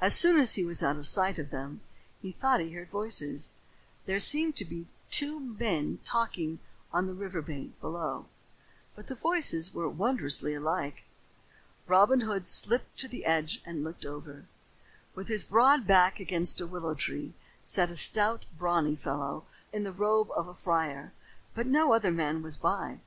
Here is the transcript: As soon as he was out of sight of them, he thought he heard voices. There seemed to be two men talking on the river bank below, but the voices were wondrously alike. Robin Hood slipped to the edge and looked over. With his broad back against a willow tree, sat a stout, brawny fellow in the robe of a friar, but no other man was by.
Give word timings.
As 0.00 0.14
soon 0.14 0.38
as 0.38 0.54
he 0.54 0.64
was 0.64 0.84
out 0.84 0.96
of 0.98 1.04
sight 1.08 1.36
of 1.36 1.50
them, 1.50 1.80
he 2.22 2.30
thought 2.30 2.60
he 2.60 2.70
heard 2.74 2.88
voices. 2.88 3.54
There 4.06 4.20
seemed 4.20 4.54
to 4.58 4.64
be 4.64 4.86
two 5.10 5.40
men 5.40 5.98
talking 6.04 6.60
on 6.92 7.08
the 7.08 7.12
river 7.12 7.42
bank 7.42 7.74
below, 7.80 8.26
but 8.94 9.08
the 9.08 9.16
voices 9.16 9.74
were 9.74 9.88
wondrously 9.88 10.54
alike. 10.54 11.02
Robin 11.88 12.20
Hood 12.20 12.46
slipped 12.46 12.96
to 13.00 13.08
the 13.08 13.24
edge 13.24 13.60
and 13.66 13.82
looked 13.82 14.04
over. 14.04 14.44
With 15.16 15.26
his 15.26 15.42
broad 15.42 15.88
back 15.88 16.20
against 16.20 16.60
a 16.60 16.66
willow 16.68 16.94
tree, 16.94 17.34
sat 17.64 17.90
a 17.90 17.96
stout, 17.96 18.46
brawny 18.56 18.94
fellow 18.94 19.44
in 19.72 19.82
the 19.82 19.90
robe 19.90 20.28
of 20.36 20.46
a 20.46 20.54
friar, 20.54 21.12
but 21.56 21.66
no 21.66 21.92
other 21.92 22.12
man 22.12 22.42
was 22.42 22.56
by. 22.56 23.00